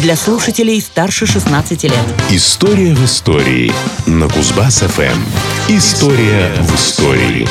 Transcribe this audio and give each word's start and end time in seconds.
для 0.00 0.16
слушателей 0.16 0.80
старше 0.80 1.26
16 1.26 1.84
лет. 1.84 1.92
История 2.30 2.94
в 2.94 3.04
истории 3.04 3.72
на 4.06 4.26
Кузбасс-ФМ. 4.26 5.18
История 5.68 6.54
в 6.60 6.74
истории. 6.74 7.48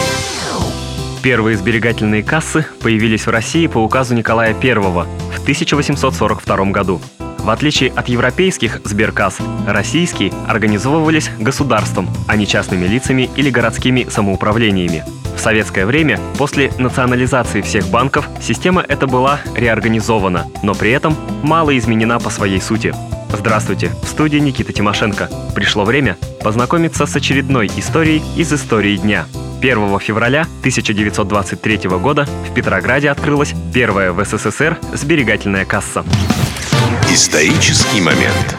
Первые 1.21 1.57
сберегательные 1.57 2.23
кассы 2.23 2.65
появились 2.81 3.25
в 3.25 3.29
России 3.29 3.67
по 3.67 3.79
указу 3.79 4.13
Николая 4.13 4.55
I 4.61 4.75
в 4.75 5.41
1842 5.41 6.65
году. 6.71 7.01
В 7.47 7.49
отличие 7.49 7.91
от 7.91 8.09
европейских 8.09 8.81
сберкасс, 8.83 9.37
российские 9.65 10.33
организовывались 10.49 11.31
государством, 11.39 12.09
а 12.27 12.35
не 12.35 12.45
частными 12.45 12.85
лицами 12.87 13.29
или 13.37 13.49
городскими 13.49 14.05
самоуправлениями. 14.09 15.05
В 15.33 15.39
советское 15.39 15.85
время, 15.85 16.19
после 16.37 16.73
национализации 16.77 17.61
всех 17.61 17.87
банков, 17.87 18.27
система 18.41 18.83
эта 18.85 19.07
была 19.07 19.39
реорганизована, 19.55 20.47
но 20.61 20.75
при 20.75 20.91
этом 20.91 21.15
мало 21.41 21.77
изменена 21.77 22.19
по 22.19 22.29
своей 22.29 22.59
сути. 22.59 22.93
Здравствуйте, 23.31 23.91
в 24.03 24.07
студии 24.07 24.39
Никита 24.39 24.73
Тимошенко. 24.73 25.29
Пришло 25.55 25.85
время 25.85 26.17
познакомиться 26.43 27.05
с 27.05 27.15
очередной 27.15 27.67
историей 27.77 28.21
из 28.35 28.51
истории 28.51 28.97
дня. 28.97 29.25
1 29.61 29.99
февраля 29.99 30.41
1923 30.41 31.77
года 31.91 32.27
в 32.49 32.53
Петрограде 32.53 33.09
открылась 33.09 33.53
первая 33.73 34.11
в 34.11 34.21
СССР 34.25 34.77
сберегательная 34.93 35.63
касса. 35.63 36.03
Исторический 37.17 37.99
момент. 37.99 38.55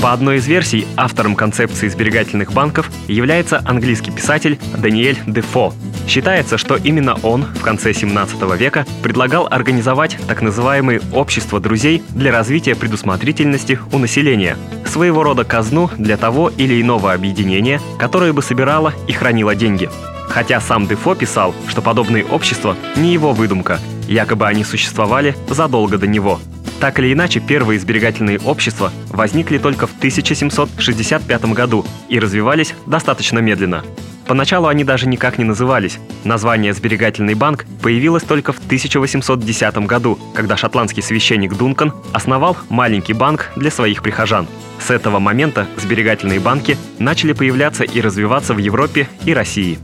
По 0.00 0.14
одной 0.14 0.38
из 0.38 0.46
версий, 0.46 0.86
автором 0.96 1.36
концепции 1.36 1.88
сберегательных 1.88 2.54
банков 2.54 2.90
является 3.06 3.60
английский 3.66 4.10
писатель 4.10 4.58
Даниэль 4.78 5.18
Дефо. 5.26 5.74
Считается, 6.08 6.56
что 6.56 6.76
именно 6.76 7.16
он 7.22 7.44
в 7.44 7.60
конце 7.60 7.92
17 7.92 8.40
века 8.58 8.86
предлагал 9.02 9.46
организовать 9.46 10.16
так 10.26 10.40
называемые 10.40 11.02
общества 11.12 11.60
друзей 11.60 12.02
для 12.14 12.32
развития 12.32 12.74
предусмотрительности 12.74 13.78
у 13.92 13.98
населения, 13.98 14.56
своего 14.86 15.22
рода 15.22 15.44
казну 15.44 15.90
для 15.98 16.16
того 16.16 16.48
или 16.48 16.80
иного 16.80 17.12
объединения, 17.12 17.78
которое 17.98 18.32
бы 18.32 18.40
собирало 18.40 18.94
и 19.06 19.12
хранило 19.12 19.54
деньги. 19.54 19.90
Хотя 20.30 20.62
сам 20.62 20.86
Дефо 20.86 21.14
писал, 21.14 21.54
что 21.68 21.82
подобные 21.82 22.24
общества 22.24 22.74
не 22.96 23.12
его 23.12 23.34
выдумка, 23.34 23.80
якобы 24.08 24.46
они 24.46 24.64
существовали 24.64 25.36
задолго 25.50 25.98
до 25.98 26.06
него– 26.06 26.40
так 26.80 26.98
или 26.98 27.12
иначе, 27.12 27.40
первые 27.40 27.78
сберегательные 27.78 28.40
общества 28.40 28.90
возникли 29.10 29.58
только 29.58 29.86
в 29.86 29.92
1765 29.98 31.44
году 31.52 31.84
и 32.08 32.18
развивались 32.18 32.74
достаточно 32.86 33.38
медленно. 33.38 33.84
Поначалу 34.26 34.68
они 34.68 34.84
даже 34.84 35.06
никак 35.06 35.38
не 35.38 35.44
назывались. 35.44 35.98
Название 36.24 36.72
«Сберегательный 36.72 37.34
банк» 37.34 37.66
появилось 37.82 38.22
только 38.22 38.52
в 38.52 38.58
1810 38.58 39.76
году, 39.86 40.18
когда 40.34 40.56
шотландский 40.56 41.02
священник 41.02 41.54
Дункан 41.56 41.92
основал 42.12 42.56
маленький 42.68 43.12
банк 43.12 43.50
для 43.56 43.70
своих 43.70 44.02
прихожан. 44.02 44.46
С 44.78 44.90
этого 44.90 45.18
момента 45.18 45.66
сберегательные 45.76 46.40
банки 46.40 46.78
начали 46.98 47.32
появляться 47.32 47.84
и 47.84 48.00
развиваться 48.00 48.54
в 48.54 48.58
Европе 48.58 49.08
и 49.24 49.34
России 49.34 49.78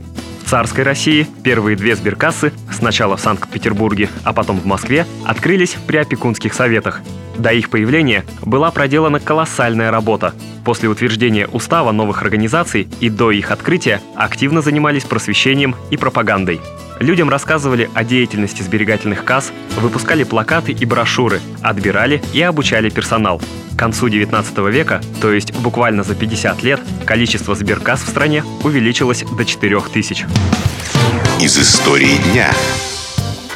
царской 0.47 0.83
России 0.83 1.27
первые 1.43 1.75
две 1.75 1.95
сберкассы, 1.95 2.53
сначала 2.77 3.17
в 3.17 3.21
Санкт-Петербурге, 3.21 4.09
а 4.23 4.33
потом 4.33 4.59
в 4.59 4.65
Москве, 4.65 5.05
открылись 5.25 5.75
при 5.87 5.97
опекунских 5.97 6.53
советах. 6.53 7.01
До 7.37 7.51
их 7.51 7.69
появления 7.69 8.25
была 8.41 8.71
проделана 8.71 9.19
колоссальная 9.19 9.91
работа. 9.91 10.33
После 10.65 10.89
утверждения 10.89 11.47
устава 11.47 11.91
новых 11.91 12.21
организаций 12.21 12.87
и 12.99 13.09
до 13.09 13.31
их 13.31 13.51
открытия 13.51 14.01
активно 14.15 14.61
занимались 14.61 15.03
просвещением 15.03 15.75
и 15.91 15.97
пропагандой. 15.97 16.59
Людям 16.99 17.29
рассказывали 17.29 17.89
о 17.93 18.03
деятельности 18.03 18.63
сберегательных 18.63 19.23
касс, 19.23 19.51
выпускали 19.79 20.23
плакаты 20.23 20.71
и 20.71 20.85
брошюры, 20.85 21.39
отбирали 21.61 22.23
и 22.33 22.41
обучали 22.41 22.89
персонал. 22.89 23.39
К 23.75 23.77
концу 23.77 24.09
19 24.09 24.57
века, 24.69 25.01
то 25.21 25.31
есть 25.31 25.53
буквально 25.59 26.01
за 26.01 26.15
50 26.15 26.63
лет, 26.63 26.81
количество 27.05 27.53
сберкасс 27.53 28.01
в 28.01 28.09
стране 28.09 28.43
увеличилось 28.63 29.23
до 29.37 29.45
4000. 29.45 30.25
Из 31.39 31.55
истории 31.59 32.17
дня. 32.31 32.51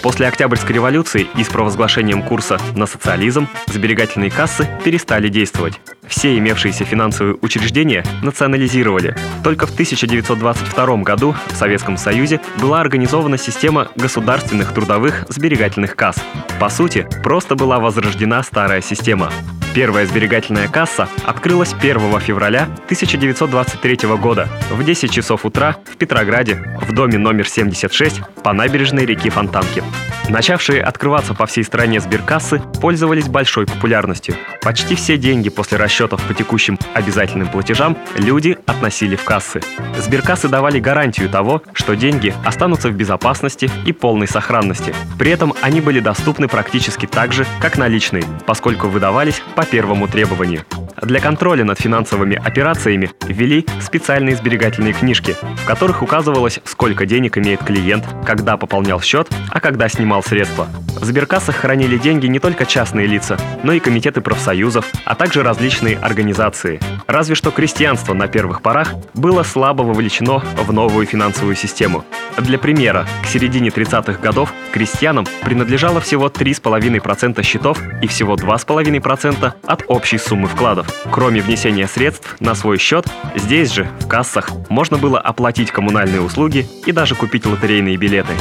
После 0.04 0.28
Октябрьской 0.28 0.76
революции 0.76 1.26
и 1.36 1.44
с 1.44 1.48
провозглашением 1.48 2.22
курса 2.22 2.60
на 2.76 2.86
социализм 2.86 3.48
сберегательные 3.66 4.30
кассы 4.30 4.70
перестали 4.86 5.30
действовать. 5.30 5.82
Все 6.06 6.38
имевшиеся 6.38 6.86
финансовые 6.86 7.38
учреждения 7.42 8.06
национализировали. 8.22 9.16
Только 9.44 9.66
в 9.66 9.72
1922 9.72 10.98
году 10.98 11.36
в 11.48 11.56
Советском 11.56 11.98
Союзе 11.98 12.40
была 12.60 12.82
организована 12.82 13.40
система 13.40 13.88
государственных 13.96 14.76
трудовых 14.76 15.26
сберегательных 15.30 15.96
касс. 15.96 16.18
По 16.60 16.70
сути, 16.70 17.08
просто 17.24 17.56
была 17.56 17.80
возрождена 17.80 18.44
старая 18.44 18.82
система. 18.82 19.32
Первая 19.74 20.06
сберегательная 20.06 20.68
касса 20.68 21.08
открылась 21.26 21.74
1 21.74 22.20
февраля 22.20 22.64
1923 22.64 24.10
года 24.18 24.50
в 24.70 24.84
10 24.84 25.10
часов 25.10 25.46
утра 25.46 25.78
в 25.86 25.96
Петрограде 25.96 26.56
в 26.82 26.94
доме 26.94 27.18
номер 27.18 27.48
76 27.48 28.20
по 28.44 28.52
набережной 28.52 29.06
реки 29.06 29.30
Фонтанки. 29.30 29.82
Начавшие 30.30 30.82
открываться 30.82 31.34
по 31.34 31.46
всей 31.46 31.64
стране 31.64 32.00
сберкассы 32.00 32.62
пользовались 32.80 33.28
большой 33.28 33.66
популярностью. 33.66 34.36
Почти 34.62 34.96
все 34.96 35.18
деньги 35.18 35.50
после 35.50 35.78
расчетов 35.78 36.22
по 36.26 36.34
текущим 36.34 36.78
обязательным 36.94 37.48
платежам 37.48 37.98
люди 38.16 38.58
относили 38.66 39.16
в 39.16 39.24
кассы. 39.24 39.62
Сберкассы 39.98 40.48
давали 40.48 40.80
гарантию 40.80 41.30
того, 41.30 41.64
что 41.74 41.96
деньги 41.96 42.34
останутся 42.46 42.90
в 42.90 42.94
безопасности 42.94 43.70
и 43.86 43.92
полной 43.92 44.28
сохранности. 44.28 44.94
При 45.18 45.32
этом 45.32 45.54
они 45.62 45.82
были 45.82 46.00
доступны 46.00 46.48
практически 46.48 47.08
так 47.08 47.34
же, 47.34 47.46
как 47.60 47.78
наличные, 47.78 48.24
поскольку 48.46 48.88
выдавались 48.88 49.42
по 49.56 49.61
первому 49.66 50.08
требованию. 50.08 50.66
Для 51.02 51.20
контроля 51.20 51.66
над 51.66 51.80
финансовыми 51.80 52.36
операциями 52.36 53.10
ввели 53.28 53.66
специальные 53.80 54.36
сберегательные 54.36 54.94
книжки, 54.94 55.36
в 55.58 55.66
которых 55.66 56.04
указывалось, 56.04 56.60
сколько 56.64 57.08
денег 57.08 57.38
имеет 57.40 57.64
клиент, 57.64 58.06
когда 58.26 58.56
пополнял 58.56 59.02
счет, 59.02 59.28
а 59.50 59.60
когда 59.60 59.90
снимал 59.90 60.24
средства. 60.24 60.68
В 61.00 61.06
сберкассах 61.06 61.56
хранили 61.56 61.98
деньги 61.98 62.28
не 62.28 62.40
только 62.40 62.68
частные 62.68 63.08
лица, 63.08 63.38
но 63.64 63.74
и 63.74 63.80
комитеты 63.80 64.22
профсоюзов, 64.22 64.86
а 65.04 65.16
также 65.16 65.42
различные 65.42 65.98
организации. 65.98 66.80
Разве 67.12 67.36
что 67.36 67.52
крестьянство 67.52 68.14
на 68.14 68.30
первых 68.30 68.62
порах 68.62 68.94
было 69.14 69.44
слабо 69.44 69.82
вовлечено 69.82 70.40
в 70.56 70.72
новую 70.72 71.06
финансовую 71.06 71.58
систему. 71.58 72.06
Для 72.38 72.58
примера, 72.58 73.06
к 73.22 73.28
середине 73.28 73.68
30-х 73.68 74.22
годов 74.22 74.54
крестьянам 74.72 75.28
принадлежало 75.44 76.00
всего 76.00 76.28
3,5% 76.28 77.44
счетов 77.44 77.82
и 78.02 78.08
всего 78.08 78.36
2,5% 78.36 79.54
от 79.62 79.84
общей 79.90 80.18
суммы 80.18 80.48
вкладов. 80.48 80.88
Кроме 81.12 81.42
внесения 81.42 81.86
средств 81.86 82.38
на 82.40 82.56
свой 82.56 82.78
счет, 82.78 83.06
здесь 83.36 83.74
же, 83.74 83.90
в 84.00 84.08
кассах, 84.08 84.50
можно 84.70 84.98
было 84.98 85.20
оплатить 85.20 85.70
коммунальные 85.70 86.22
услуги 86.22 86.66
и 86.86 86.94
даже 86.94 87.16
купить 87.16 87.46
лотерейные 87.46 87.98
билеты. 87.98 88.32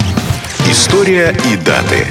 История 0.71 1.35
и 1.53 1.57
даты. 1.57 2.07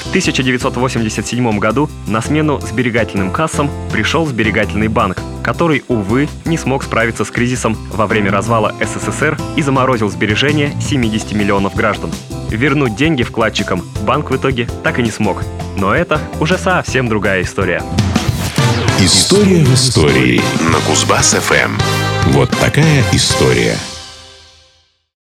В 0.00 0.08
1987 0.08 1.58
году 1.60 1.88
на 2.08 2.20
смену 2.20 2.58
сберегательным 2.60 3.30
кассам 3.30 3.70
пришел 3.92 4.26
сберегательный 4.26 4.88
банк, 4.88 5.18
который, 5.46 5.84
увы, 5.86 6.28
не 6.44 6.58
смог 6.58 6.82
справиться 6.82 7.24
с 7.24 7.30
кризисом 7.30 7.76
во 7.92 8.08
время 8.08 8.32
развала 8.32 8.74
СССР 8.80 9.38
и 9.54 9.62
заморозил 9.62 10.10
сбережения 10.10 10.72
70 10.80 11.34
миллионов 11.34 11.76
граждан. 11.76 12.10
Вернуть 12.50 12.96
деньги 12.96 13.22
вкладчикам 13.22 13.80
банк 14.02 14.32
в 14.32 14.36
итоге 14.36 14.68
так 14.82 14.98
и 14.98 15.04
не 15.04 15.12
смог. 15.12 15.44
Но 15.76 15.94
это 15.94 16.20
уже 16.40 16.58
совсем 16.58 17.08
другая 17.08 17.42
история. 17.42 17.80
История 18.98 19.62
в 19.64 19.72
истории 19.72 20.40
на 20.62 20.78
Кузбасс-ФМ. 20.78 21.80
Вот 22.32 22.50
такая 22.58 23.04
история. 23.12 23.76